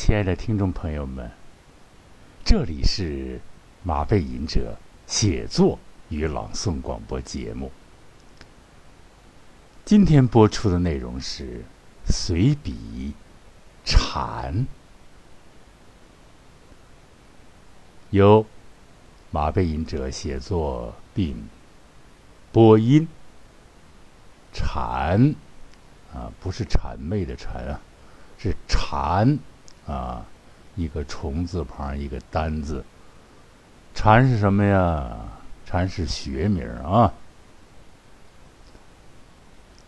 [0.00, 1.28] 亲爱的听众朋友们，
[2.44, 3.40] 这里是
[3.82, 4.76] 马背吟者
[5.08, 5.76] 写作
[6.08, 7.72] 与朗诵广播节目。
[9.84, 11.64] 今天播出的内容是
[12.06, 13.12] 随笔
[13.90, 14.54] 《禅》，
[18.10, 18.46] 由
[19.32, 21.48] 马背吟者写作并
[22.52, 23.08] 播音。
[24.54, 25.34] 禅
[26.14, 27.80] 啊，不是谄媚的蝉啊，
[28.38, 29.40] 是禅
[29.88, 30.24] 啊，
[30.76, 32.84] 一个虫字旁一个单字。
[33.94, 35.16] 蝉是什么呀？
[35.66, 37.12] 蝉是学名啊，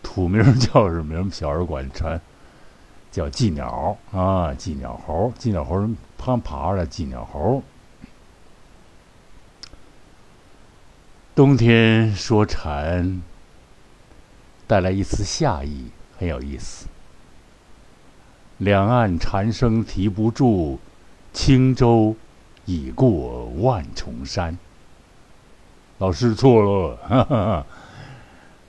[0.03, 1.31] 土名 叫什么？
[1.31, 2.19] 小人管蝉
[3.11, 7.63] 叫寄鸟啊，寄鸟猴，寄鸟猴爬爬上来，寄鸟猴。
[11.33, 13.21] 冬天说蝉。
[14.67, 16.87] 带来一丝夏意，很有意思。
[18.61, 20.77] 两岸蝉声啼不住，
[21.33, 22.15] 轻舟
[22.65, 24.55] 已过万重山。
[25.97, 27.65] 老师错了，哈哈哈。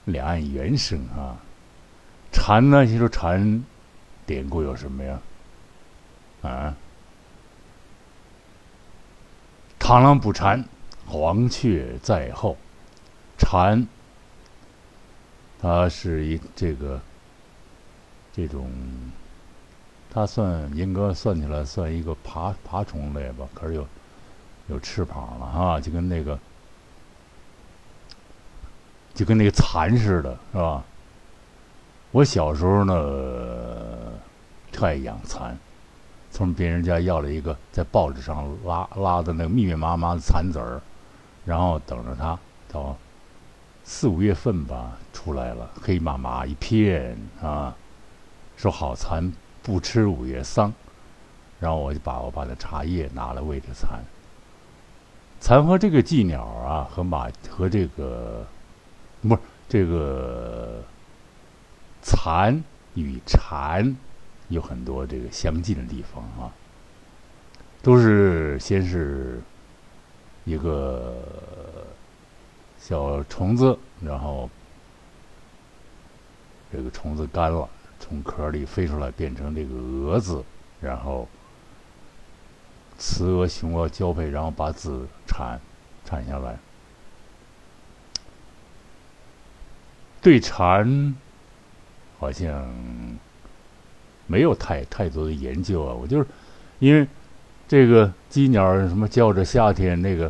[0.05, 1.37] 两岸猿声啊，
[2.31, 2.83] 蝉呢？
[2.85, 3.63] 你说蝉
[4.25, 5.19] 典故有什么呀？
[6.41, 6.75] 啊，
[9.79, 10.65] 螳螂捕蝉，
[11.05, 12.57] 黄雀在后，
[13.37, 13.87] 蝉。
[15.61, 16.99] 它是一这个
[18.33, 18.67] 这种，
[20.13, 23.87] 它算应该算起来算一个爬爬虫类吧，可是有
[24.67, 26.37] 有翅膀了哈，就跟那个
[29.13, 30.83] 就跟那个蚕似的，是吧？
[32.11, 32.93] 我小时候呢，
[34.71, 35.57] 特爱养蚕，
[36.29, 40.79] 从别人家要了一个在报纸上拉拉的那个密密麻麻的蚕籽儿，
[41.43, 42.37] 然后等着它
[42.71, 42.95] 到。
[43.85, 47.75] 四五月份吧，出来了，黑麻麻一片啊。
[48.55, 49.29] 说好蚕
[49.63, 50.71] 不吃五月桑，
[51.59, 54.03] 然后我就把我把那茶叶拿来喂这蚕。
[55.39, 58.45] 蚕和这个寄鸟啊，和马和这个
[59.21, 60.83] 不是这个
[62.03, 62.63] 蚕
[62.93, 63.95] 与蝉
[64.49, 66.53] 有很多这个相近的地方啊，
[67.81, 69.41] 都是先是
[70.45, 71.15] 一个。
[72.79, 74.49] 小虫子，然后
[76.69, 77.69] 这个虫子干了，
[78.03, 80.43] 从壳里飞出来，变成这个蛾子，
[80.81, 81.25] 然后
[82.97, 85.57] 雌蛾雄蛾交配，然后把子产
[86.03, 86.59] 产下来。
[90.21, 91.15] 对蝉
[92.19, 92.67] 好像
[94.27, 96.27] 没有太太多的研究啊，我就是
[96.79, 97.07] 因为
[97.69, 100.29] 这个鸡鸟什么叫着夏天那个。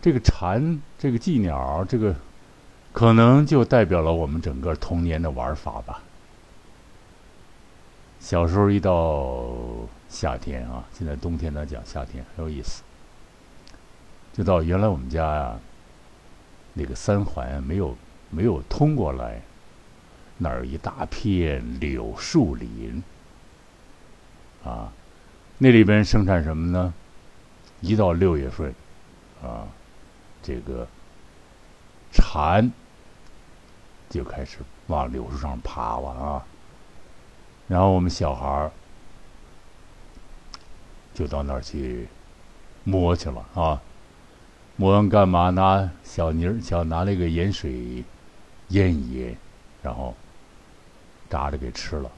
[0.00, 2.14] 这个蝉，这个鸡鸟，这个
[2.92, 6.00] 可能就代表了我们整个童年的玩法吧。
[8.20, 9.46] 小时候一到
[10.08, 12.82] 夏天啊，现在冬天来讲夏天很有意思，
[14.32, 15.58] 就到原来我们家呀，
[16.74, 17.96] 那个三环没有
[18.30, 19.40] 没有通过来，
[20.38, 23.02] 那儿一大片柳树林，
[24.64, 24.92] 啊，
[25.58, 26.92] 那里边生产什么呢？
[27.80, 28.74] 一到六月份，
[29.42, 29.66] 啊。
[30.40, 30.86] 这个
[32.12, 32.72] 蝉
[34.08, 36.46] 就开始往柳树上爬了啊，
[37.68, 38.72] 然后我们小孩儿
[41.14, 42.08] 就到那儿去
[42.84, 43.80] 摸去了啊，
[44.76, 45.50] 摸完干嘛？
[45.50, 48.02] 拿小泥儿，小拿那个盐水
[48.68, 49.36] 腌一腌，
[49.82, 50.14] 然后
[51.28, 52.10] 炸着给吃了。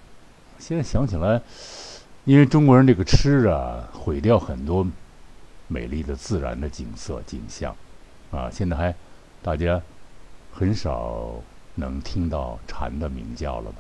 [0.59, 1.41] 现在想起来，
[2.25, 4.87] 因为中国人这个吃啊，毁掉很多
[5.67, 7.75] 美丽的自然的景色景象。
[8.31, 8.95] 啊，现在还
[9.43, 9.83] 大家
[10.53, 11.35] 很少
[11.75, 13.79] 能听到蝉的鸣叫了吧？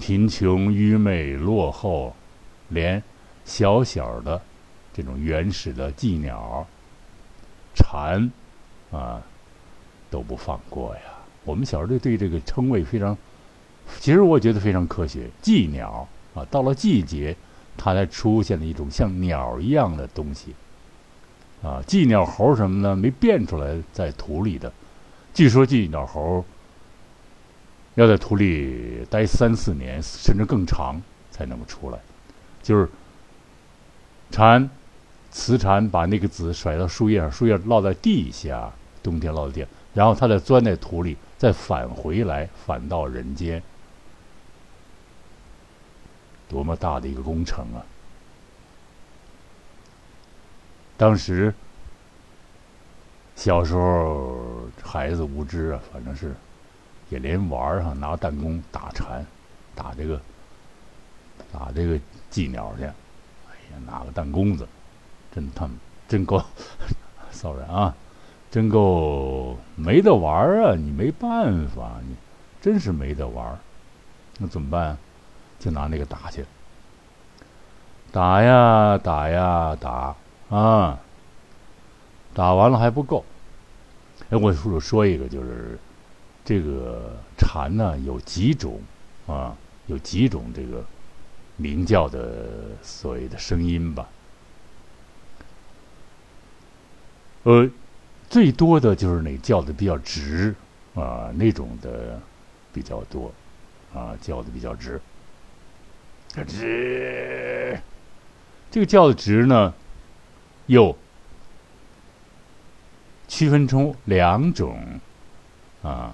[0.00, 2.16] 贫穷、愚昧、落后，
[2.70, 3.00] 连
[3.44, 4.40] 小小的
[4.92, 6.66] 这种原始的寄鸟、
[7.74, 8.28] 蝉
[8.90, 9.22] 啊
[10.10, 11.02] 都不放过呀。
[11.44, 13.16] 我们小时候对这个称谓非常，
[14.00, 15.28] 其实我觉得非常科学。
[15.42, 17.36] 寄鸟啊，到了季节，
[17.76, 20.54] 它才出现了一种像鸟一样的东西。
[21.62, 22.96] 啊，寄鸟猴什么呢？
[22.96, 24.72] 没变出来，在土里的。
[25.34, 26.44] 据说寄鸟猴
[28.00, 30.98] 要在土里待三四年，甚至更长
[31.30, 31.98] 才能够出来。
[32.62, 32.88] 就是
[34.30, 34.70] 蝉，
[35.30, 43.62] 雌蝉把那个子甩到树叶上，树叶落在地下，冬天落在地，然后它再钻在土里，再返回来，返到人间。
[46.48, 47.84] 多么大的一个工程啊！
[50.96, 51.52] 当时
[53.36, 54.40] 小时候
[54.82, 56.34] 孩子无知啊，反正是
[57.10, 59.24] 也连玩儿哈，拿弹弓打蝉，
[59.74, 60.18] 打这个
[61.52, 62.84] 打这个寄鸟去。
[62.84, 64.66] 哎呀，拿个弹弓子，
[65.34, 65.74] 真他妈
[66.08, 66.42] 真够
[67.30, 67.94] 骚人啊！
[68.50, 70.74] 真够没得玩啊！
[70.74, 72.16] 你没办法，你
[72.60, 73.58] 真是没得玩。
[74.38, 74.96] 那怎么办？
[75.60, 76.44] 就拿那个打去，
[78.10, 80.16] 打呀打呀打
[80.48, 80.98] 啊！
[82.34, 83.24] 打完了还不够。
[84.30, 85.78] 哎，我说说一个，就是
[86.50, 88.80] 这个蝉呢，有几种
[89.28, 89.56] 啊，
[89.86, 90.84] 有几种这个
[91.54, 94.08] 鸣叫的所谓的声音吧。
[97.44, 97.70] 呃，
[98.28, 100.52] 最多的就是那叫的比较直
[100.96, 102.20] 啊，那种的
[102.72, 103.32] 比较多
[103.94, 105.00] 啊，叫的比较直。
[106.48, 107.80] 直，
[108.72, 109.72] 这个叫的直呢，
[110.66, 110.98] 又
[113.28, 114.98] 区分出两种
[115.84, 116.12] 啊，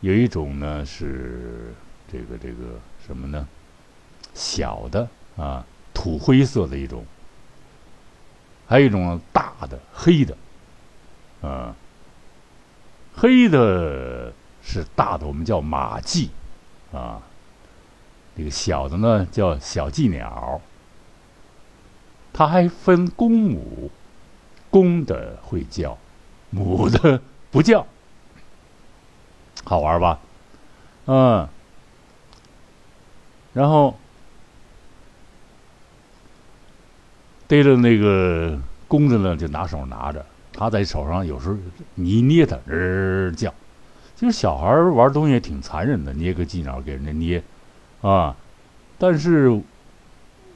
[0.00, 1.74] 有一种呢是
[2.10, 3.46] 这个这个什么呢？
[4.34, 5.64] 小的啊，
[5.94, 7.04] 土灰色的一种。
[8.68, 10.36] 还有一种大的黑的，
[11.40, 11.74] 啊，
[13.14, 16.28] 黑的是大的，我们叫马髻，
[16.92, 17.22] 啊，
[18.36, 20.60] 这个小的呢叫小髻鸟。
[22.32, 23.90] 它还分公母，
[24.68, 25.96] 公的会叫，
[26.50, 27.22] 母的
[27.52, 27.86] 不叫，
[29.66, 30.18] 好玩吧？
[31.04, 31.46] 嗯，
[33.52, 33.94] 然后。
[37.48, 38.58] 逮着那个
[38.88, 41.56] 公的呢，就拿手拿着，他在手上有时候
[41.94, 43.54] 你一捏它，儿叫。
[44.16, 47.40] 其实小孩玩东西也挺残忍的，捏个鸡鸟给人家捏，
[48.02, 48.34] 啊，
[48.98, 49.62] 但是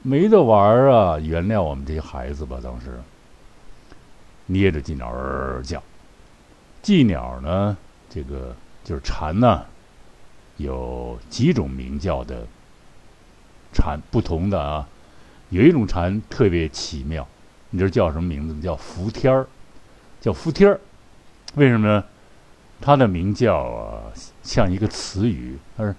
[0.01, 1.17] 没得玩啊！
[1.17, 2.99] 原谅我们这些孩子吧，当时
[4.47, 5.81] 捏着鸡鸟儿叫。
[6.81, 7.77] 鸡鸟呢，
[8.09, 9.65] 这个就是蝉呢，
[10.57, 12.45] 有几种鸣叫的
[13.73, 14.87] 蝉，不同的啊。
[15.49, 17.27] 有一种蝉特别奇妙，
[17.71, 18.61] 你知道叫什么名字吗？
[18.63, 19.47] 叫伏天儿，
[20.19, 20.79] 叫伏天儿。
[21.55, 22.03] 为什么呢？
[22.79, 24.01] 它的鸣叫啊，
[24.41, 25.93] 像一个词语，它是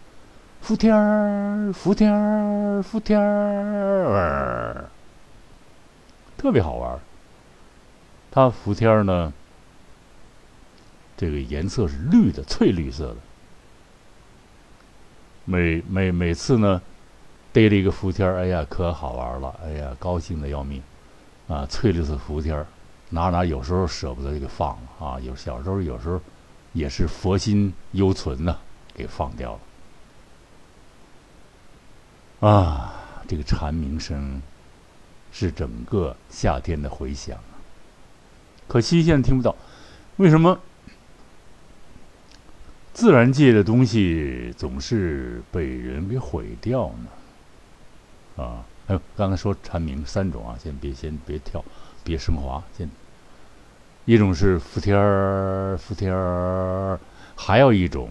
[0.60, 4.90] 伏天儿，伏天儿，伏天儿，
[6.36, 6.98] 特别好玩。
[8.30, 9.32] 它伏天儿呢，
[11.22, 13.16] 这个颜色是绿的，翠绿色的。
[15.44, 16.82] 每每每次呢。
[17.52, 19.54] 逮了一个伏天儿，哎呀，可好玩了！
[19.62, 20.82] 哎呀，高兴的要命，
[21.48, 22.66] 啊，翠绿色伏天儿，
[23.10, 26.18] 哪哪有时候舍不得给放了啊，有小时候有时候
[26.72, 28.56] 也是佛心犹存呢，
[28.94, 29.60] 给放掉
[32.40, 32.48] 了。
[32.48, 32.94] 啊，
[33.28, 34.40] 这个蝉鸣声
[35.30, 37.38] 是整个夏天的回响，
[38.66, 39.54] 可惜现在听不到，
[40.16, 40.58] 为什么？
[42.92, 46.88] 自然界的东西总是被人给毁掉
[48.36, 48.42] 呢？
[48.44, 51.64] 啊，还有刚才说蝉鸣三种啊，先别先别跳，
[52.04, 52.88] 别升华，先
[54.04, 56.98] 一种是伏天儿，伏天儿，
[57.34, 58.10] 还有一种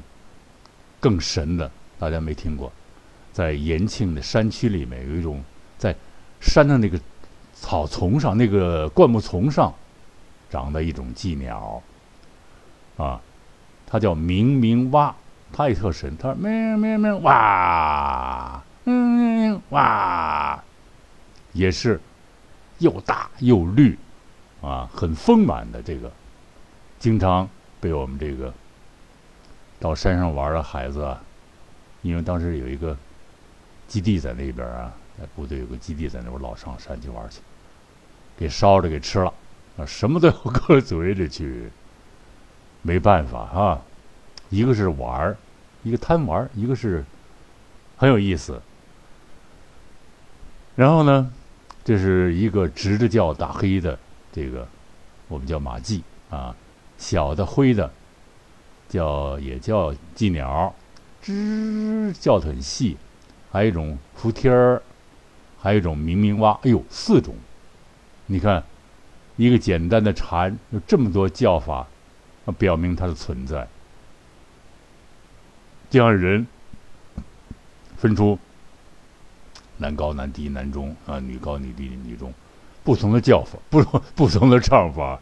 [1.00, 1.70] 更神的，
[2.00, 2.72] 大家没听过，
[3.32, 5.44] 在延庆的山区里面有一种
[5.78, 5.96] 在
[6.40, 7.00] 山的那个
[7.54, 9.74] 草丛上，那个灌木丛上
[10.50, 11.82] 长的一种寄鸟，
[12.98, 13.22] 啊，
[13.92, 15.14] 它叫明明蛙，
[15.52, 18.64] 它也特神，它明明明蛙。
[18.86, 20.64] 嗯哇，
[21.52, 22.00] 也是
[22.80, 24.00] 又大又绿，
[24.62, 26.10] 啊，很丰满的这个，
[27.00, 27.50] 经常
[27.82, 28.54] 被我们这个
[29.78, 31.22] 到山上玩的孩子啊，
[32.02, 32.96] 因为当时有一个
[33.90, 37.42] 基地在那边啊，在部队有个基地在那边，老上山去玩去，
[38.38, 39.34] 给烧着给吃了，
[39.78, 41.70] 啊，什么都要搁嘴里去，
[42.82, 43.82] 没办法啊，
[44.50, 45.38] 一个是玩儿
[45.84, 47.04] 一个贪玩儿一个是
[47.98, 48.62] 很有意思。
[50.76, 51.32] 然后呢，
[51.84, 53.98] 这是一个直着叫大黑的，
[54.32, 54.68] 这个
[55.28, 56.56] 我们叫马髻啊，
[56.98, 57.92] 小的灰的
[58.90, 60.74] 叫也叫寄鸟，
[61.24, 62.98] 吱叫的很细，
[63.52, 64.82] 还有一种伏天儿，
[65.60, 67.36] 还有一种明明蛙，哎呦，四种，
[68.26, 68.64] 你看
[69.36, 71.88] 一个简单的蝉有这么多叫法，
[72.46, 73.68] 啊表明它的存在，
[75.90, 76.48] 就像人
[77.98, 78.40] 分出。
[79.78, 82.32] 男高男低男中啊，女高女低女中，
[82.84, 85.20] 不同的叫法，不同不同的唱法，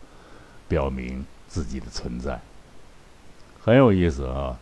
[0.67, 2.41] 表明自己的存在，
[3.61, 4.59] 很有意思啊。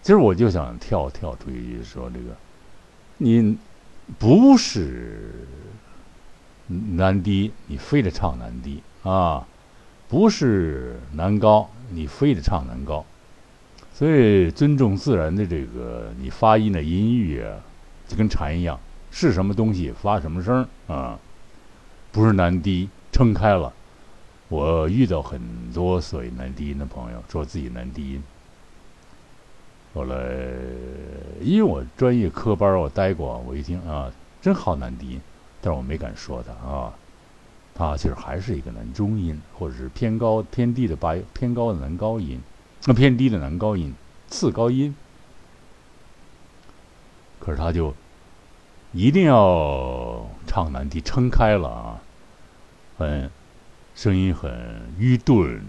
[0.00, 2.36] 其实我就想跳跳出去说这个，
[3.16, 3.58] 你
[4.16, 5.44] 不是
[6.68, 9.44] 男低，你非得唱男低啊；
[10.08, 13.04] 不是男高，你非得唱男高。
[13.92, 17.56] 所以尊重自然的这个你发音的音域啊，
[18.06, 18.78] 就跟蝉一样，
[19.10, 21.18] 是什么东西发什么声啊，
[22.12, 23.72] 不是男低撑开了。
[24.48, 25.40] 我遇到很
[25.74, 28.22] 多所谓男低音的朋友，说自己男低音。
[29.92, 30.16] 后来，
[31.40, 34.10] 因为我专业科班我待过，我一听啊，
[34.40, 35.20] 真好男低音，
[35.60, 36.94] 但是我没敢说他啊，
[37.78, 42.38] 他其实还是一个男中音，或者是偏高偏低的八偏高的男高音，
[42.84, 43.94] 那偏低的男高音
[44.26, 44.94] 次高音，
[47.38, 47.94] 可是他就
[48.92, 52.02] 一定要唱男低撑开了啊，
[52.98, 53.30] 很。
[53.94, 55.60] 声音很愚钝，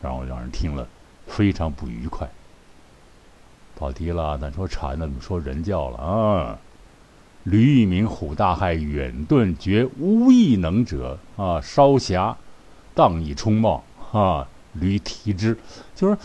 [0.00, 0.86] 然后让人听了
[1.26, 2.30] 非常不愉快。
[3.74, 6.58] 跑题了，咱说蝉呢，怎么说人叫了啊？
[7.44, 11.60] 驴一鸣，虎大骇，远遁绝无异能者啊！
[11.60, 12.36] 稍霞
[12.94, 14.48] 荡以冲冒啊！
[14.72, 15.56] 驴啼之，
[15.94, 16.18] 就是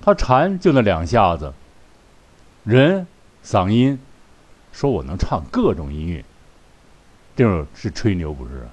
[0.00, 1.52] 他蝉就那两下子。
[2.64, 3.06] 人
[3.42, 3.98] 嗓音
[4.72, 6.24] 说我能唱各种音乐，
[7.34, 8.68] 这种是吹牛不是？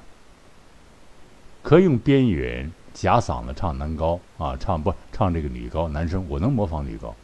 [1.61, 5.87] 可以用边缘假嗓子唱男高啊，唱不唱这个女高？
[5.87, 7.15] 男生我能模仿女高，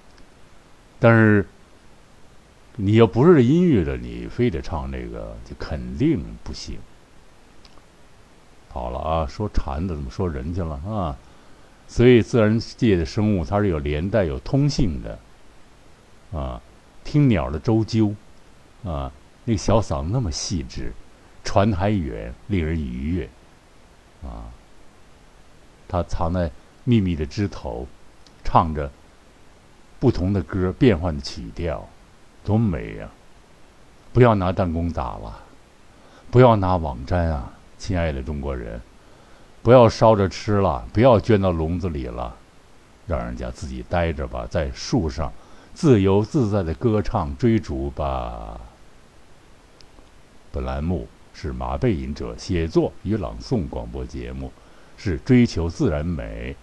[0.98, 1.46] 但是
[2.82, 6.80] 你要不是音乐的，你非得唱这个，就肯定不行。
[8.70, 11.18] 好了啊，说蝉的怎么说人去了啊？
[11.90, 15.20] 所以自然界的生物它是有连带、有通性的
[16.32, 16.62] 啊。
[17.04, 18.16] 听鸟的啁啾
[18.90, 19.12] 啊，
[19.44, 20.94] 那个小嗓那么细致，
[21.44, 23.30] 传还远，令人愉悦。
[24.24, 24.48] 啊，
[25.86, 26.50] 它藏在
[26.86, 27.86] 密密的枝头，
[28.42, 28.90] 唱着
[30.00, 31.90] 不同的歌，变换的曲调，
[32.50, 33.08] 多美呀！
[34.12, 35.40] 不要拿弹弓打了，
[36.32, 38.82] 不要拿网粘啊，亲爱的中国人，
[39.62, 42.36] 不要烧着吃了，不要圈到笼子里了，
[43.06, 45.32] 让人家自己待着吧，在树上
[45.76, 48.60] 自由自在的歌唱追逐吧。
[50.52, 51.08] 本栏目。
[51.32, 54.52] 是马背吟者写作与朗诵广播节目，
[54.98, 56.54] 是追求自然美，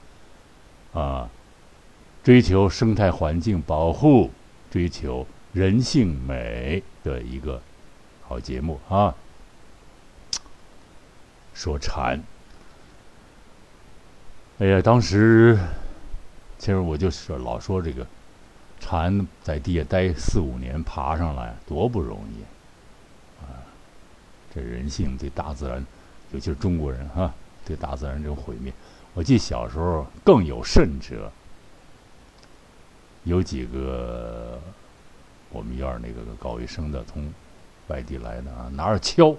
[0.92, 1.30] 啊，
[2.22, 4.30] 追求生态环境保护，
[4.70, 5.26] 追求
[5.56, 7.62] 人性美的一个
[8.28, 9.14] 好节目啊。
[11.54, 12.22] 说蝉，
[14.58, 15.58] 哎呀，当时
[16.58, 18.06] 其实我就是老说这个
[18.78, 23.56] 蝉在地下待四五年，爬上来多不容易啊。
[24.54, 25.82] 这人性对大自然，
[26.32, 27.32] 尤其是中国人哈，
[27.64, 28.70] 对大自然这种毁灭。
[29.14, 31.32] 我记小时候更有甚者，
[33.24, 34.60] 有几个
[35.50, 37.32] 我们院那个搞卫生的从
[37.88, 39.36] 外地来的啊，拿着锹，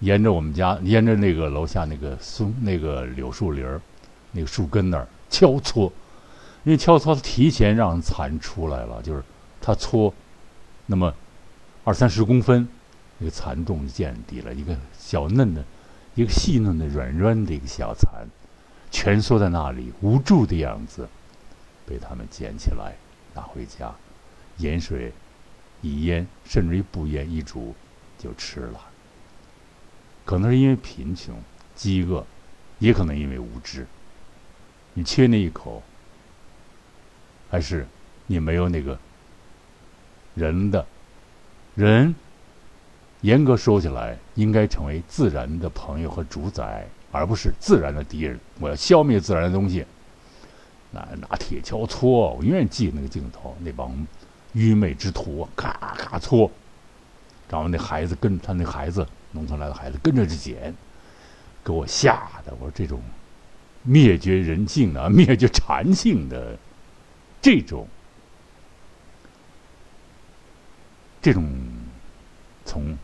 [0.00, 3.80] 沿着我们家，沿着那个楼下那个松那个柳树林儿，
[4.32, 5.92] 那个树根那儿敲搓，
[6.64, 9.22] 因为敲搓提前让蚕出来了，就是
[9.60, 10.12] 他搓
[10.86, 11.14] 那么
[11.84, 12.68] 二三十公分。
[13.22, 15.62] 那个蚕洞见底了，一个小嫩的，
[16.14, 18.26] 一个细嫩的、软软的一个小蚕，
[18.90, 21.06] 蜷缩在那里无助的样子，
[21.84, 22.94] 被他们捡起来
[23.34, 23.92] 拿回家，
[24.60, 25.12] 盐水
[25.80, 27.74] 一腌，甚至于不腌一煮
[28.18, 28.80] 就吃了。
[30.24, 31.34] 可能是因为贫穷、
[31.74, 32.24] 饥饿，
[32.78, 33.86] 也可能因为无知。
[34.94, 35.82] 你缺那一口，
[37.50, 37.86] 还是
[38.26, 38.98] 你没有那个
[40.34, 40.86] 人的
[41.74, 42.14] 人？
[43.22, 48.40] 严格说起来，应该成为自然的朋友和主宰，而不是自然的敌人。
[48.58, 49.84] 我要消灭自然的东西，
[50.90, 53.94] 拿拿铁锹搓，我永远记那个镜头，那帮
[54.52, 56.50] 愚昧之徒咔咔搓，
[57.48, 60.74] 然后那孩子跟他那孩子，农村来的孩子跟着去捡，
[61.64, 63.02] 给我吓得我说这种
[63.82, 66.56] 灭绝人性的、 灭绝禅性的
[67.40, 67.86] 这种
[71.20, 71.52] 这种
[72.64, 72.96] 从。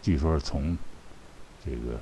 [0.00, 0.78] 据说是从
[1.62, 2.00] 这个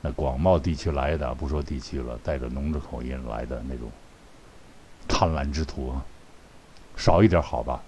[0.00, 3.88] 那广袤地区来的，不说地区了，带着农村口音来的那种
[5.06, 6.04] 贪婪之徒啊，
[6.96, 7.80] 少一点好吧？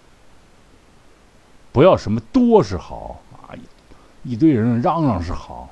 [1.72, 3.56] 不要什么多是好啊，
[4.22, 5.70] 一堆人嚷嚷是好。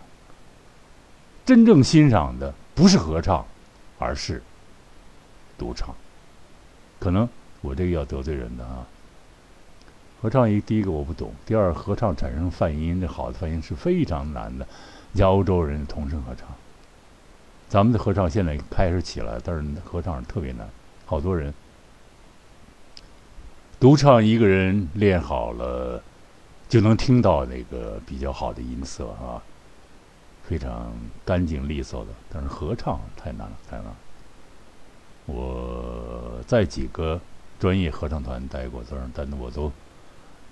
[1.44, 3.44] 真正欣赏的不是合唱，
[3.98, 4.42] 而是
[5.58, 5.94] 独唱。
[6.98, 7.28] 可能
[7.60, 8.86] 我这个要得罪人的啊。
[10.22, 14.66] 合唱一第一个我不懂，第二合唱产生泛音，这好的泛音是非常难的。
[15.24, 16.46] 欧洲人同声合唱，
[17.68, 20.68] 咱们的合唱现在开始起来，但是合唱特别难，
[21.04, 21.52] 好多人
[23.80, 26.02] 独唱一个人练好了，
[26.68, 29.40] 就能听到那个比较好的音色啊，
[30.46, 30.92] 非常
[31.24, 32.10] 干净利索的。
[32.30, 33.86] 但是合唱太难了，太难。
[35.24, 37.18] 我在几个
[37.58, 39.72] 专业合唱团待过，但是但我都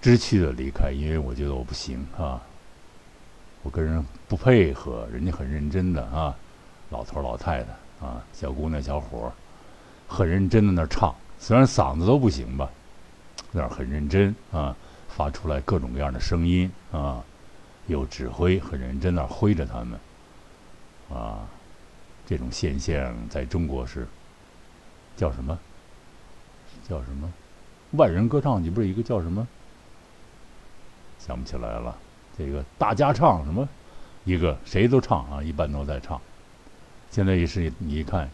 [0.01, 2.41] 知趣的离开，因为我觉得我不行啊，
[3.63, 6.35] 我跟人不配合，人家很认真的啊，
[6.89, 9.33] 老头老太太啊，小姑娘小伙儿，
[10.07, 12.71] 很认真的那唱，虽然嗓子都不行吧，
[13.59, 14.77] 那很认真啊，
[15.09, 17.25] 发出来各种各样的声音啊，
[17.89, 19.99] 有指挥，很认真那挥着他们
[21.11, 21.41] 啊。
[22.25, 24.07] 这种现象在中国是
[25.17, 25.59] 叫什么？
[26.89, 27.33] 叫什么？
[27.93, 29.49] 万人歌唱，你不是一个叫什么？
[31.19, 31.97] 想不起来了。
[32.39, 33.69] 这个大家唱什么？
[34.25, 36.21] 一个谁都唱啊，一般都在唱。
[37.11, 38.31] 现在也是你一看，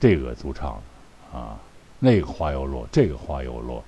[0.00, 0.82] 这个独唱
[1.32, 1.56] 啊，
[2.00, 3.84] 那个花又落，这个花又落，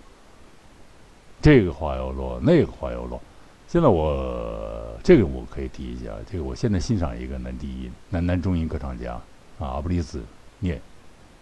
[1.44, 3.20] 这个花又落，那个花又落。
[3.68, 9.12] 现在我这个我可以提一下，这个我现在欣赏一个男低音、男男中音歌唱家
[9.58, 10.22] 啊，阿布里斯
[10.60, 10.80] 念，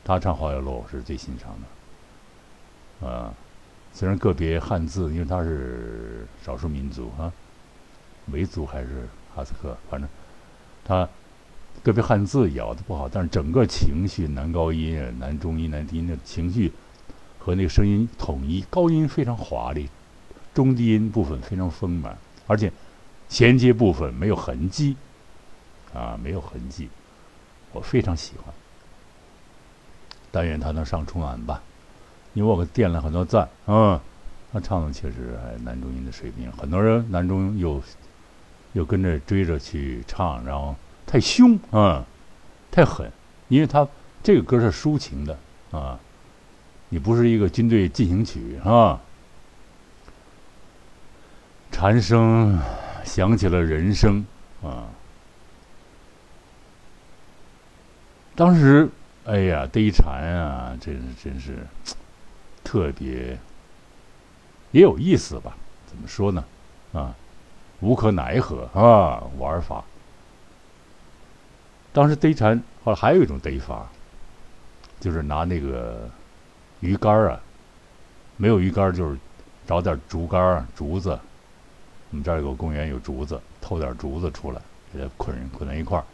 [0.02, 1.54] 他唱《花月落》是最欣赏
[3.00, 3.06] 的。
[3.06, 3.32] 啊，
[3.92, 7.32] 虽然个别汉字，因为他是少数民族啊，
[8.32, 10.10] 维族还是哈萨克，反正
[10.84, 11.08] 他
[11.84, 16.72] 个别汉字咬的不好，但是整个情绪，男高音、男中音、男低音的情绪
[17.44, 19.88] 和那个声音统一，高音非常华丽。
[20.54, 22.70] 中低音部分非常丰满，而且
[23.28, 24.96] 衔接部分没有痕迹，
[25.94, 26.88] 啊，没有痕迹，
[27.72, 28.54] 我非常喜欢。
[30.30, 31.62] 但愿他能上春晚吧，
[32.34, 33.98] 因为我给点了很多赞，嗯，
[34.52, 37.82] 他唱的确实还男中音的水平，很多人男中又
[38.74, 42.04] 又跟着追着去唱，然后太凶，嗯，
[42.70, 43.10] 太狠，
[43.48, 43.88] 因为他
[44.22, 45.38] 这个歌是抒情的
[45.70, 45.98] 啊，
[46.92, 49.00] 你不是一个军队进行曲啊。
[51.70, 52.60] 蝉声
[53.02, 54.22] 响起了人声
[54.62, 54.84] 啊！
[58.34, 58.90] 当时，
[59.24, 61.66] 哎呀，逮蝉啊，真是真是
[62.62, 63.38] 特别
[64.72, 65.56] 也有意思吧？
[65.86, 66.44] 怎么说呢？
[66.92, 67.14] 啊，
[67.80, 69.82] 无可奈何啊，玩法。
[71.94, 73.90] 当时逮蝉，后来还有一种逮法，
[75.00, 76.10] 就是拿那个
[76.82, 77.40] 鱼竿啊，
[78.36, 79.18] 没有鱼竿就是
[79.66, 81.18] 找点竹竿、竹子。
[82.10, 84.60] 我们这儿有个公园，有竹子，偷点竹子出来，
[84.92, 86.04] 给它捆捆在一块儿，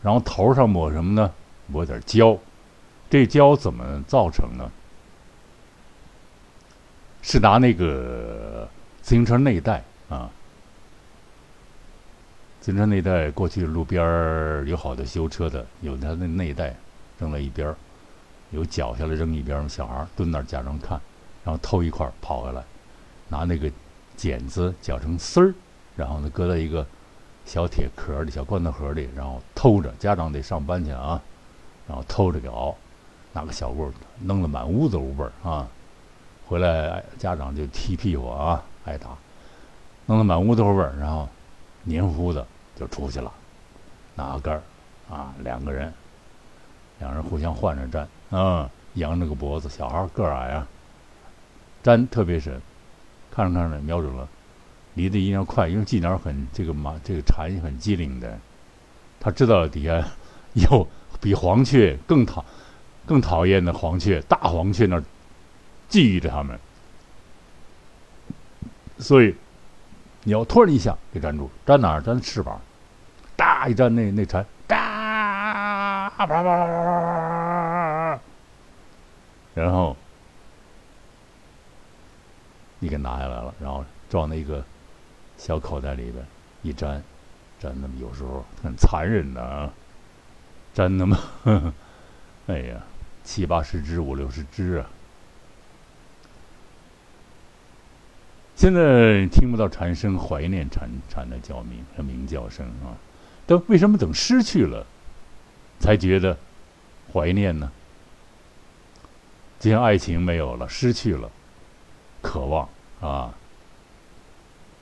[0.00, 1.32] 然后头上抹什么呢？
[1.66, 2.38] 抹点胶。
[3.08, 4.70] 这胶怎么造成呢？
[7.22, 8.68] 是拿那个
[9.02, 10.30] 自行车内袋啊，
[12.60, 16.76] 自行车内袋，过去路边儿有好多修车的，有他的内袋
[17.18, 17.76] 扔在一边儿，
[18.50, 21.00] 有绞下来扔一边，小孩蹲那儿假装看，
[21.44, 22.62] 然后偷一块跑回来，
[23.28, 23.70] 拿那个。
[24.16, 25.54] 剪子绞成丝儿，
[25.96, 26.86] 然后呢搁在一个
[27.46, 29.90] 小铁壳里、小罐头盒里，然后偷着。
[29.98, 31.18] 家长得上班去啊，
[31.88, 32.76] 然后偷着给熬，
[33.32, 35.66] 拿个小棍儿弄得满屋子味儿啊。
[36.46, 39.16] 回来家长就踢屁股啊，挨打，
[40.04, 41.26] 弄得满屋子味儿，然后
[41.84, 43.32] 黏糊糊的就出去了。
[44.16, 44.62] 拿个杆儿
[45.14, 45.90] 啊，两个人，
[47.00, 50.66] 两人互相换着站啊，扬着个脖子，小孩个矮啊，
[51.82, 52.60] 粘特别深。
[53.32, 54.28] 看着看着，瞄准了，
[54.94, 58.38] 离得一定要快，因为鸡鸟很这个马这个蝉很机灵的，
[59.20, 60.04] 他知道底下
[60.54, 60.86] 有
[61.20, 62.44] 比黄雀更讨
[63.06, 65.02] 更讨厌的黄雀，大黄雀那儿
[65.88, 66.58] 觊觎着他们，
[68.98, 69.34] 所以
[70.24, 72.02] 鸟突然一下给粘住，粘哪儿？
[72.02, 72.60] 粘翅膀，
[73.36, 74.44] 哒一粘那那蝉，
[76.20, 78.20] 啪啪啪啪啪，
[79.54, 79.96] 然后。
[82.82, 84.64] 你给拿下来了，然后装在一个
[85.36, 86.24] 小口袋里边，
[86.62, 87.02] 一粘，
[87.60, 89.70] 粘那么有时候很残忍的啊，
[90.72, 91.18] 粘那么，
[92.48, 92.80] 哎呀，
[93.22, 94.86] 七八十只，五六十只啊。
[98.56, 102.96] 现在听不到蝉声，怀念蝉蝉的叫鸣和鸣叫声啊，
[103.44, 104.86] 但为什么等失去了，
[105.80, 106.38] 才觉得
[107.12, 107.72] 怀念呢？
[109.58, 111.28] 就像爱情没有了，失去了。
[112.22, 112.68] 渴望
[113.00, 113.34] 啊！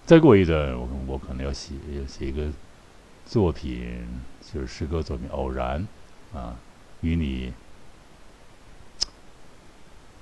[0.05, 2.49] 再过一段，我我可能要写要写一个
[3.25, 4.07] 作品，
[4.53, 5.87] 就是诗歌作品《偶然》
[6.37, 6.57] 啊，
[7.01, 7.53] 与你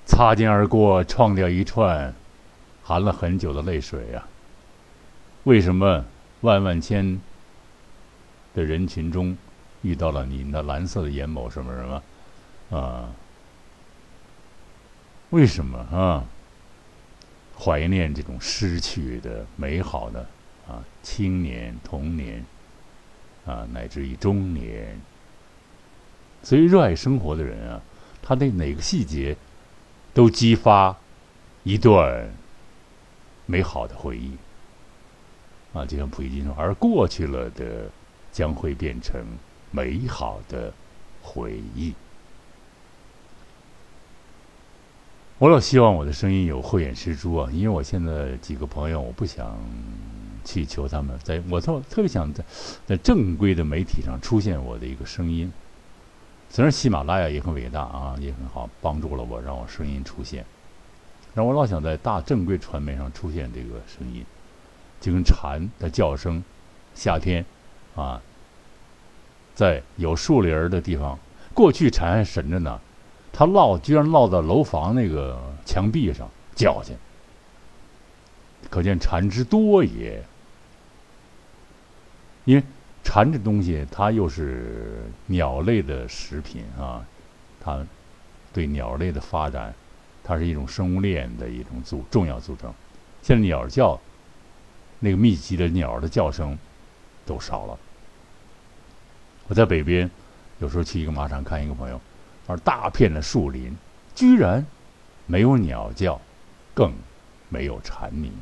[0.04, 2.14] 擦肩而过，创掉一串
[2.82, 4.28] 含了很久的泪水啊！
[5.44, 6.04] 为什么
[6.42, 7.20] 万万千
[8.54, 9.36] 的人群中
[9.87, 11.49] 遇到了你那蓝色的眼眸？
[11.49, 12.03] 什么什么
[12.77, 13.09] 啊？
[15.31, 16.25] 为什么啊？
[17.59, 20.29] 怀念这种失去的美好的
[20.68, 22.44] 啊，青年、童年
[23.46, 25.01] 啊，乃至于中年。
[26.42, 27.81] 所以，热爱生活的人啊，
[28.22, 29.37] 他的哪个细节
[30.12, 30.96] 都激发
[31.62, 32.29] 一段
[33.46, 34.37] 美好的回忆
[35.72, 37.90] 啊，就像普希金说：“而过去了的
[38.33, 39.25] 将会变成
[39.76, 40.72] 美好的
[41.22, 41.92] 回忆。”
[45.38, 49.54] 我老希望我的声音有慧眼识珠啊，因为我现在几个朋友，我不想
[50.46, 52.42] 去求他们，在我特特别想在
[52.86, 55.52] 在正规的媒体上出现我的一个声音。
[56.48, 60.42] 虽然喜马拉雅也很伟大啊，也很好，帮助了我，让我声音出现。
[61.34, 64.24] 但我老想在大正规传媒上出现这个声音，
[65.02, 66.42] 就跟蝉的叫声，
[66.94, 67.44] 夏天
[67.94, 68.22] 啊，
[69.57, 71.19] 在有树林儿的地方，
[71.53, 72.79] 过去蝉还神着呢。
[73.33, 76.92] 它落居然落到楼房那个墙壁上叫去，
[78.71, 80.23] 可见蝉之多也。
[82.45, 82.62] 因为
[83.03, 87.05] 蝉这东西，它又是鸟类的食品啊，
[87.61, 87.85] 它
[88.53, 89.75] 对鸟类的发展，
[90.23, 92.73] 它是一种生物链的一种组重要组成。
[93.23, 93.99] 现在鸟叫，
[95.01, 96.57] 那个密集的鸟的叫声
[97.27, 97.79] 都少了。
[99.48, 100.11] 我在北边，
[100.59, 102.00] 有时候去一个马场看一个朋友。
[102.48, 103.76] 而大片的树林，
[104.14, 104.64] 居然
[105.26, 106.20] 没有鸟叫，
[106.74, 106.94] 更
[107.48, 108.32] 没有蝉鸣，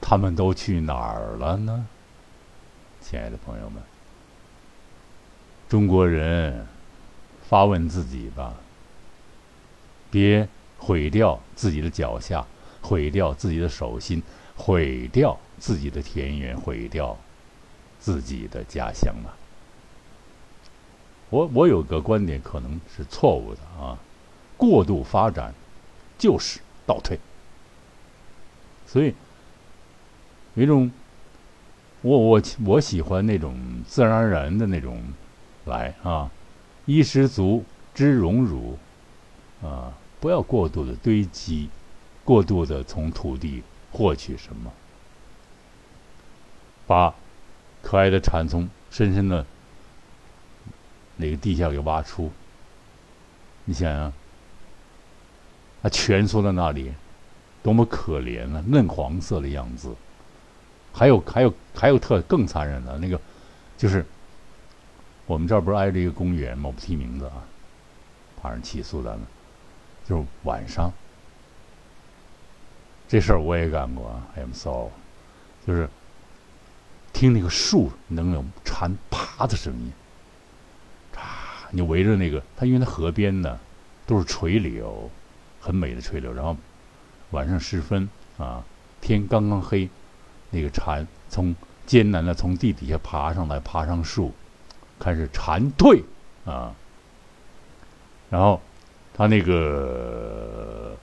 [0.00, 1.86] 他们都去哪儿了呢？
[3.00, 3.82] 亲爱的朋友们，
[5.68, 6.66] 中国人
[7.48, 8.54] 发问自己吧，
[10.10, 12.44] 别毁掉自己的脚下，
[12.82, 14.22] 毁掉自己的手心，
[14.56, 17.16] 毁掉自己的田园，毁掉
[17.98, 19.37] 自己的家乡吧。
[21.30, 23.98] 我我有个观点可能是错误的啊，
[24.56, 25.52] 过度发展
[26.16, 27.18] 就是倒退，
[28.86, 29.14] 所以
[30.54, 30.90] 有一种
[32.00, 33.54] 我我我喜欢那种
[33.86, 35.02] 自然而然的那种
[35.66, 36.30] 来啊，
[36.86, 37.62] 衣食足
[37.94, 38.78] 知荣辱
[39.62, 41.68] 啊，不要过度的堆积，
[42.24, 43.62] 过度的从土地
[43.92, 44.72] 获取什么，
[46.86, 47.14] 把
[47.82, 49.44] 可爱的蚕从深深的。
[51.18, 52.32] 那个地下给挖出，
[53.66, 54.10] 你想想，
[55.82, 56.94] 它蜷缩在那里，
[57.62, 58.64] 多么可怜啊！
[58.66, 59.94] 嫩黄色的样子。
[60.92, 63.20] 还有还有还有特更残忍的那个，
[63.76, 64.06] 就是
[65.26, 66.68] 我们这儿不是挨着一个公园吗？
[66.68, 67.44] 我不提名字啊，
[68.40, 69.20] 怕人起诉咱们。
[70.08, 70.90] 就是晚上，
[73.06, 74.26] 这事儿我也干过啊。
[74.38, 74.88] I'm sorry，
[75.66, 75.86] 就是
[77.12, 79.92] 听那个树能有蝉爬的声音。
[81.70, 83.58] 你围着那个，它因为它河边呢，
[84.06, 85.10] 都是垂柳，
[85.60, 86.32] 很美的垂柳。
[86.32, 86.56] 然后
[87.30, 88.64] 晚上时分啊，
[89.00, 89.88] 天刚刚黑，
[90.50, 91.54] 那个蝉从
[91.86, 94.32] 艰难的从地底下爬上来，爬上树，
[94.98, 96.02] 开始蝉蜕
[96.44, 96.74] 啊。
[98.30, 98.60] 然后
[99.14, 100.96] 它那个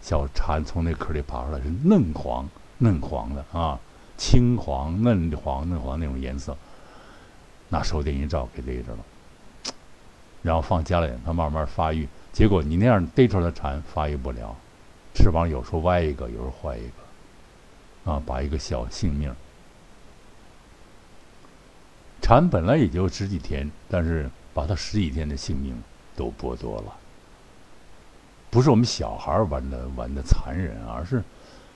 [0.00, 3.78] 小蝉从那壳里爬出来，是嫩黄嫩黄的啊，
[4.16, 6.56] 青黄嫩黄嫩黄那种颜色。
[7.68, 9.04] 拿手电一照，给逮着了，
[10.42, 12.06] 然后放家里，它慢慢发育。
[12.32, 14.54] 结果你那样逮出来的蝉发育不了，
[15.14, 16.86] 翅膀有时候歪一个，有时候坏一
[18.04, 19.34] 个，啊，把一个小性命。
[22.22, 25.82] 蝉本来也就十几天，但是把它十几天的性命
[26.14, 26.96] 都剥夺了。
[28.50, 31.22] 不是我们小孩玩的玩的残忍，而是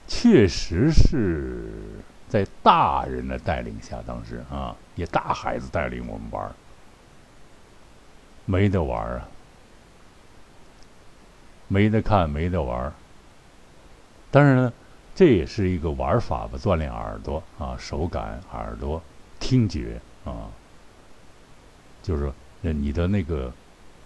[0.07, 1.69] 确实是。
[2.31, 6.49] 在大人的带领下，当时啊，也大孩子带领我们玩
[8.45, 9.27] 没得玩啊，
[11.67, 12.89] 没得看，没得玩
[14.31, 14.73] 但是呢，
[15.13, 19.01] 这也是一个玩法吧，锻炼耳朵啊，手感、耳朵、
[19.37, 20.47] 听觉啊，
[22.01, 23.51] 就是你的那个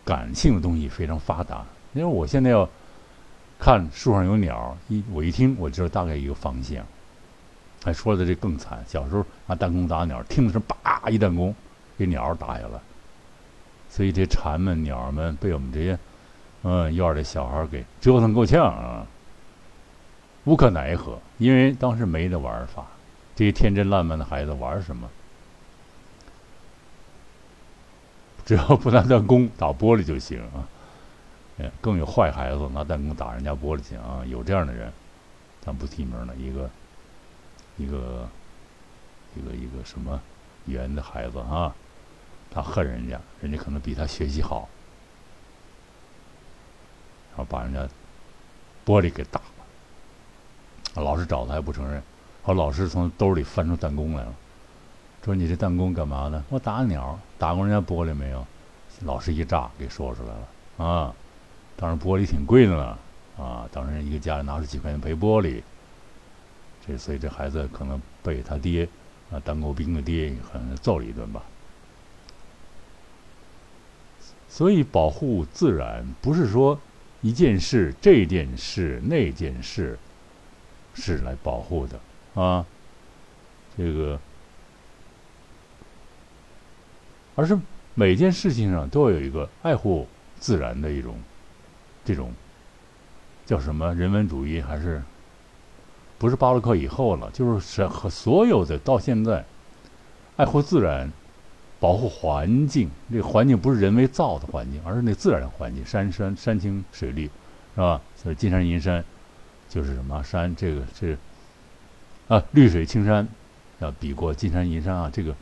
[0.03, 1.63] 感性的东西非常发达。
[1.93, 2.67] 因为我现在要
[3.59, 6.83] 看树上有鸟，一我一听，我知道大概一个方向。
[7.85, 11.53] 还说的这更惨，小时候拿弹弓打鸟，听的是叭一弹弓，
[11.95, 12.79] 给鸟打下来。
[13.87, 15.95] 所以这蝉们、鸟们被我们这些
[16.63, 19.05] 嗯院里小孩给折腾够呛啊，
[20.45, 21.19] 无可奈何。
[21.37, 22.87] 因为当时没得玩法，
[23.35, 25.07] 这些天真烂漫的孩子玩什么？
[28.47, 30.65] 只要不拿弹弓打玻璃就行啊。
[31.79, 34.91] 更有坏孩子拿弹弓打人家玻璃去啊，有这样的人，
[35.61, 36.67] 咱不提名了，一个。
[37.77, 38.27] 一个
[39.35, 40.19] 一个一个什么
[40.65, 41.73] 园的孩子啊，
[42.51, 44.67] 他恨人家，人家可能比他学习好，
[47.31, 47.87] 然后把人家
[48.85, 51.03] 玻璃给打了。
[51.03, 52.01] 老师找他还不承认，
[52.43, 54.33] 后老师从兜里翻出弹弓来了，
[55.25, 56.43] 说：“你这弹弓干嘛呢？
[56.49, 58.45] 我打鸟，打过人家玻璃没有？
[59.01, 61.13] 老师一炸给说出来了啊！
[61.75, 62.97] 当然玻璃挺贵的呢
[63.37, 63.67] 啊！
[63.73, 65.61] 当时一个家里拿出几块钱赔玻璃，
[66.87, 68.87] 这所以这孩子可能被他爹
[69.31, 71.43] 啊当过兵的爹可能揍了一顿吧。
[74.47, 76.79] 所以保护自然不是说
[77.21, 79.97] 一件事、这件事、那件事
[80.93, 81.99] 是来保护的
[82.35, 82.65] 啊，
[83.75, 84.19] 这个，
[87.35, 87.57] 而是
[87.95, 90.07] 每件事情上都要有一个爱护
[90.39, 91.19] 自然的一种
[92.05, 92.31] 这种
[93.45, 95.01] 叫什么人文主义，还是
[96.17, 97.29] 不是巴洛克以后了？
[97.31, 99.45] 就是是和所有的到现在
[100.37, 101.11] 爱护自然。
[101.77, 107.25] 保护环境，这个环境不是人为造的环境，而是那自然环境，山山山清水绿，
[107.75, 108.01] 是吧？
[108.15, 109.03] 所以金山银山
[109.69, 110.55] 就是什么山？
[110.55, 111.15] 这个是
[112.27, 113.27] 啊，绿水青山，
[113.79, 115.35] 要比过金山银山啊，这个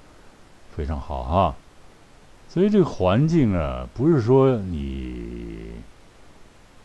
[0.76, 1.56] 非常好哈。
[2.50, 5.72] 所以这个环境啊，不是说你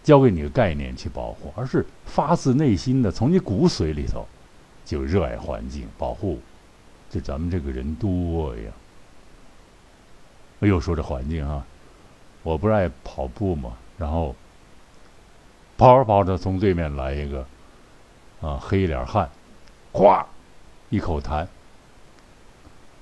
[0.09, 4.27] 教给你个概念去保护，而是发自内心的，从你骨髓里头
[4.83, 6.41] 就热爱环境，保护。
[7.11, 8.73] 就咱们这个人多呀。
[10.61, 11.63] 又说这环境啊，
[12.43, 14.35] 我不是爱跑步嘛，然后
[15.77, 17.47] 跑着跑着，从对面来一个
[18.41, 19.29] 啊黑脸汉，
[19.93, 20.27] 哗
[20.89, 21.47] 一口痰，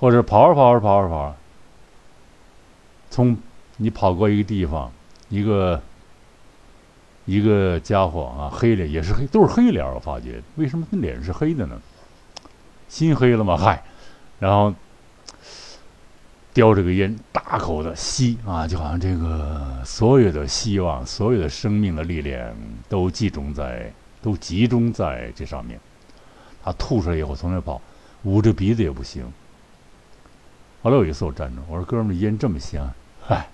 [0.00, 1.36] 或者跑着跑着跑着跑，
[3.10, 3.38] 从
[3.76, 4.90] 你跑过一个地方，
[5.28, 5.80] 一个
[7.26, 11.78] 一个家伙啊黑脸也是黑，都是黑脸，我发觉为什么他脸是黑的呢？
[12.88, 13.56] 心黑了吗？
[13.58, 13.82] 嗨，
[14.38, 14.74] 然后。
[16.54, 22.50] 叼着个烟，大口的吸啊，就好像这个所有的希望、所有的生命的力量
[22.88, 25.78] 都集中在都集中在这上面。
[26.64, 27.78] 他吐出来以后，从那跑，
[28.22, 29.30] 捂着鼻子也不行。
[30.82, 33.50] 后来有一次我站着，我说：“哥们儿，烟这么香，嗨，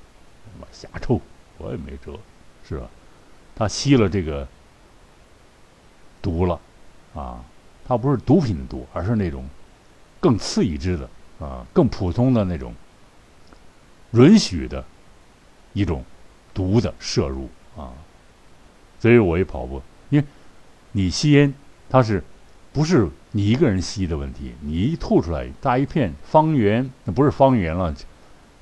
[0.70, 1.20] 瞎抽，
[1.58, 2.16] 我也没辙，
[2.68, 2.88] 是吧？”
[3.62, 4.48] 他吸了这个
[6.20, 6.58] 毒了
[7.14, 7.44] 啊，
[7.86, 9.48] 他不是毒品的毒，而是那种
[10.18, 12.74] 更次一支的啊，更普通的那种。
[14.14, 14.84] 允许的
[15.74, 16.04] 一种
[16.52, 17.92] 毒的摄入啊，
[18.98, 20.26] 所以我一跑步，因为
[20.90, 21.54] 你吸烟，
[21.88, 22.20] 它是
[22.72, 24.52] 不是你一个人吸的问题？
[24.60, 27.94] 你一吐出来，大一片方圆，那不是方圆了，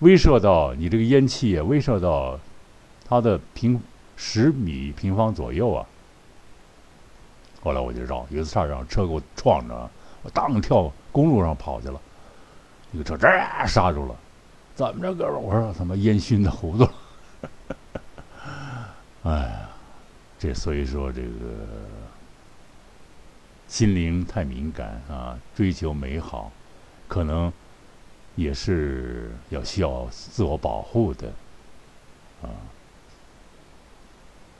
[0.01, 2.39] 威慑到你这个烟气啊，威慑到
[3.09, 3.81] 它的平
[4.23, 5.87] 十米平方左右啊。
[7.63, 9.91] 后来我就绕，有一次差点让车给我撞着，
[10.23, 11.99] 我当跳公路上跑去了，
[12.93, 13.27] 一个车这
[13.67, 14.15] 刹住了。
[14.75, 15.39] 怎么着，哥们儿？
[15.39, 16.93] 我说他妈烟熏的糊涂了。
[19.23, 19.71] 哎呀，
[20.39, 21.29] 这所以说这个
[23.69, 26.53] 心灵太敏感啊，追求美好，
[27.09, 27.51] 可能
[28.37, 31.29] 也是要需要自我保护的
[32.43, 32.49] 啊。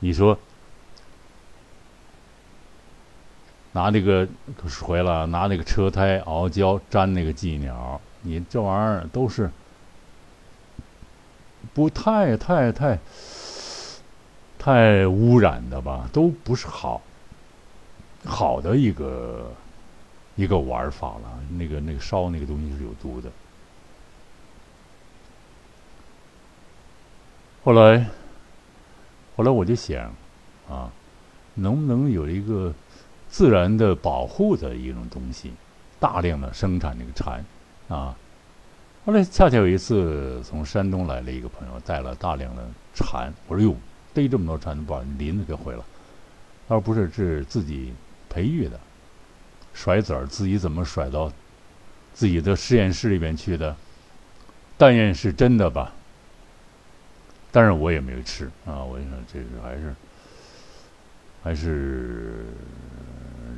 [0.01, 0.37] 你说
[3.71, 4.27] 拿那个
[4.81, 9.49] 回来，拿那个车胎熬胶粘那个寄鸟，你这玩意儿都是。
[11.73, 12.99] 不太太太
[14.57, 17.01] 太污染的吧，都不是好
[18.25, 19.53] 好的一个
[20.35, 21.39] 一个玩法了。
[21.51, 23.31] 那个那个烧那个东西是有毒的。
[27.63, 28.05] 后来
[29.41, 30.13] 后来我就想
[30.69, 30.91] 啊，
[31.55, 32.71] 能不能有一个
[33.27, 35.51] 自然的保护的一种东西，
[35.99, 37.43] 大量的生产这个蝉
[37.87, 38.15] 啊。
[39.03, 43.33] 后来恰巧有一次，从山东来了一个朋友，带了大量的蝉。
[43.47, 43.75] 我说：“哟，
[44.13, 45.83] 逮这么多蝉，把林子给毁了。”
[46.69, 47.95] 他说：“不是，是自己
[48.29, 48.79] 培育的，
[49.73, 51.31] 甩籽儿，自己怎么甩到
[52.13, 53.75] 自己的实验室里边去的？
[54.77, 55.93] 但愿是真的吧。
[57.51, 58.83] 但是我也没有吃啊。
[58.83, 59.95] 我想，这个还是
[61.43, 62.45] 还是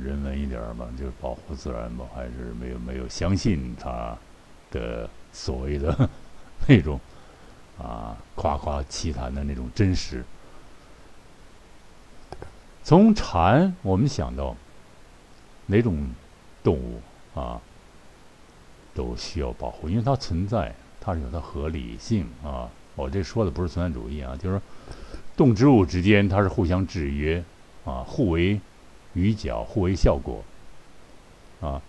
[0.02, 4.16] 人文一点吧，就是保护自然吧，还是没有没有相信他
[4.70, 6.08] 的。”所谓的
[6.68, 7.00] 那种
[7.76, 10.24] 啊夸夸其谈的那种真实，
[12.84, 14.54] 从蝉我们想到
[15.66, 16.08] 哪种
[16.62, 17.00] 动物
[17.34, 17.60] 啊
[18.94, 22.70] 都需要保护，因为它存在，它是有它合理性啊。
[22.94, 24.60] 我这说的不是存在主义啊，就是
[25.36, 27.42] 动植物之间它是互相制约
[27.84, 28.60] 啊，互为
[29.14, 30.42] 鱼角，互为效果
[31.60, 31.82] 啊。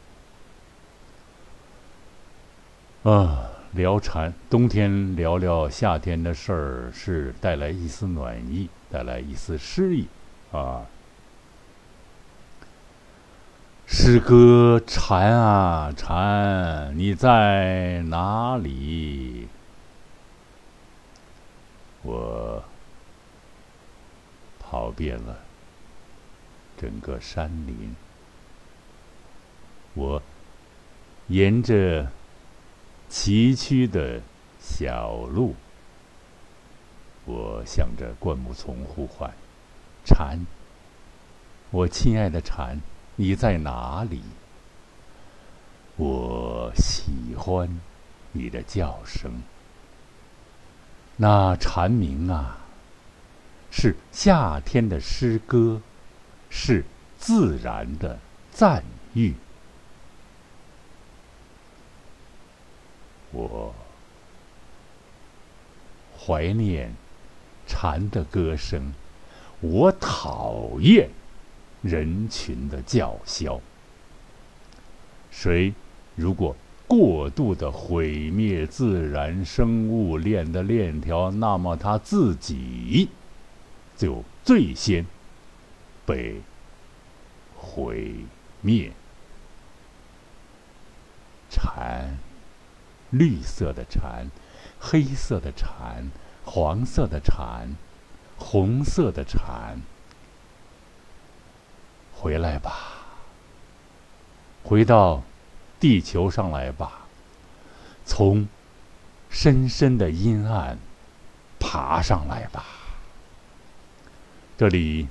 [3.03, 10.07] 啊，聊禅，冬天聊聊夏天的事儿，是带来一丝暖意，带来一丝诗意，
[10.51, 10.85] 啊。
[13.85, 19.47] 诗歌蝉啊蝉，你在哪里？
[22.05, 22.63] 我
[24.59, 25.39] 跑遍了
[26.77, 27.95] 整个山林，
[29.95, 30.21] 我
[31.29, 32.11] 沿着
[33.09, 34.21] 崎岖的
[34.59, 35.55] 小路，
[37.25, 39.33] 我向着灌木丛呼唤
[40.05, 40.45] ：“蝉，
[41.71, 42.79] 我亲爱的蝉，
[43.15, 44.21] 你在哪里？”
[45.97, 47.79] 我喜欢
[48.33, 49.41] 你的叫声。
[51.17, 52.57] 那蝉鸣啊，
[53.71, 55.81] 是夏天的诗歌，
[56.49, 56.83] 是
[57.17, 58.19] 自然的
[58.51, 59.33] 赞誉。
[63.31, 63.73] 我
[66.19, 66.93] 怀念
[67.65, 68.93] 蝉的歌声，
[69.61, 71.09] 我讨厌
[71.81, 73.61] 人群的叫嚣。
[75.31, 75.73] 谁
[76.15, 76.55] 如果？
[76.87, 83.09] 过度的毁灭自然生物链的链条，那么它自己
[83.97, 85.05] 就最先
[86.05, 86.41] 被
[87.55, 88.13] 毁
[88.61, 88.91] 灭。
[91.49, 92.17] 蝉，
[93.09, 94.29] 绿色的蝉，
[94.79, 96.11] 黑色的蝉，
[96.43, 97.75] 黄色的蝉，
[98.37, 99.81] 红色的蝉，
[102.13, 102.71] 回来吧，
[104.63, 105.23] 回到。
[105.85, 107.05] 地球上来吧，
[108.05, 108.47] 从
[109.29, 110.79] 深深的阴暗
[111.59, 112.65] 爬上来吧。
[114.57, 115.07] 这里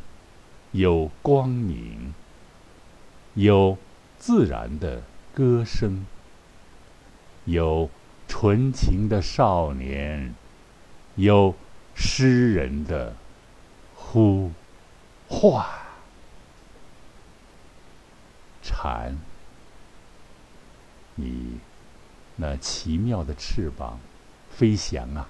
[0.73, 2.13] 有光明，
[3.35, 3.79] 有
[4.19, 6.07] 自然的歌声，
[7.45, 7.89] 有
[8.27, 10.35] 纯情的少年，
[11.15, 11.55] 有
[11.95, 13.15] 诗人的
[13.95, 14.51] 呼
[15.29, 15.65] 唤，
[18.61, 19.17] 禅。
[21.16, 21.59] 你
[22.37, 23.98] 那奇妙的翅膀，
[24.50, 25.29] 飞翔啊！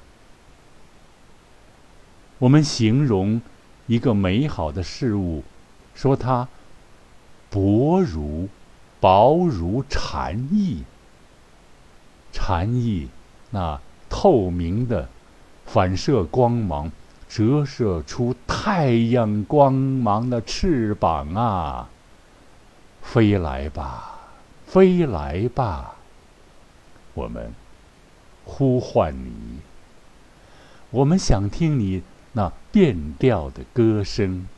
[2.38, 3.40] 我们形容
[3.86, 5.44] 一个美好的事物，
[5.94, 6.48] 说它
[7.50, 8.48] 薄如
[9.00, 10.84] 薄如蝉翼。
[12.32, 13.08] 蝉翼
[13.50, 15.08] 那透明的
[15.66, 16.90] 反射光芒，
[17.28, 21.88] 折射出太阳光芒的翅膀啊！
[23.02, 24.13] 飞来吧！
[24.74, 25.98] 飞来吧，
[27.14, 27.54] 我们
[28.44, 29.60] 呼唤你。
[30.90, 34.48] 我们想听你那变调的歌声，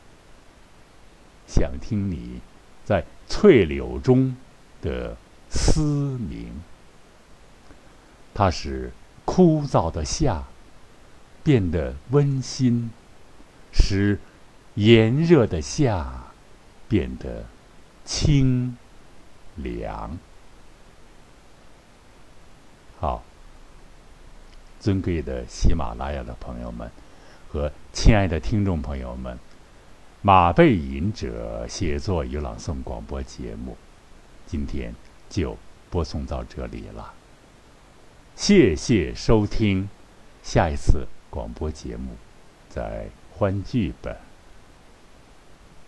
[1.45, 2.41] 想听你
[2.83, 4.35] 在翠柳中
[4.81, 5.15] 的
[5.51, 6.63] 嘶鸣。
[8.33, 8.91] 它使
[9.23, 10.45] 枯燥的夏
[11.43, 12.89] 变得温馨，
[13.71, 14.19] 使
[14.73, 16.31] 炎热的夏
[16.89, 17.45] 变得
[18.03, 18.75] 清。
[19.57, 20.17] 凉，
[22.99, 23.23] 好，
[24.79, 26.89] 尊贵的喜马拉雅的朋友们
[27.49, 29.37] 和亲爱的听众朋友们，
[30.21, 33.77] 马背吟者写作与朗诵广播节目，
[34.45, 34.93] 今天
[35.29, 35.57] 就
[35.89, 37.13] 播送到这里了。
[38.35, 39.89] 谢谢收听，
[40.43, 42.15] 下一次广播节目
[42.69, 44.15] 再欢聚吧。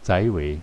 [0.01, 0.59] 再会。